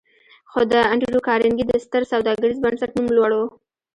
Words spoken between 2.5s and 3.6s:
بنسټ نوم لوړ و.